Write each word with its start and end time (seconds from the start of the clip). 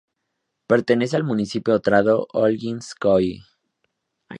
Pertenece 0.65 1.15
al 1.15 1.23
municipio 1.23 1.75
Otrado-Olginskoye. 1.75 3.41